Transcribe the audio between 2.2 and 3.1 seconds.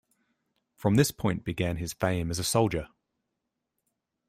as a soldier.